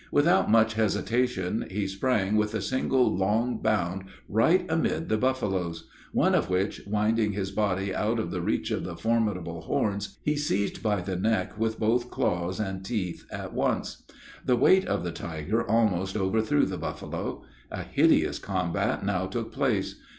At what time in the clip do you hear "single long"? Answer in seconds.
2.63-3.57